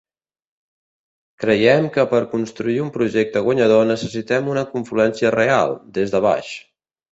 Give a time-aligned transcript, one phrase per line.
[1.43, 6.53] Creiem que per construir un projecte guanyador necessitem una confluència real, des de baix.